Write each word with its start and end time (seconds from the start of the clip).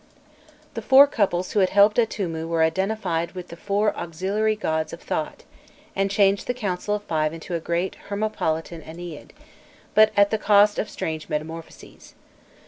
The 0.73 0.81
four 0.81 1.05
couples 1.05 1.51
who 1.51 1.59
had 1.59 1.69
helped 1.69 1.97
Atûmû 1.97 2.47
were 2.47 2.63
identified 2.63 3.33
with 3.33 3.49
the 3.49 3.55
four 3.55 3.95
auxiliary 3.95 4.55
gods 4.55 4.93
of 4.93 4.99
Thot, 5.03 5.43
and 5.95 6.09
changed 6.09 6.47
the 6.47 6.55
council 6.55 6.95
of 6.95 7.03
Five 7.03 7.33
into 7.33 7.53
a 7.53 7.59
Great 7.59 7.93
Hermopolitan 8.09 8.81
Ennead, 8.81 9.29
but 9.93 10.11
at 10.17 10.31
the 10.31 10.39
cost 10.39 10.79
of 10.79 10.89
strange 10.89 11.29
metamorphoses. 11.29 12.15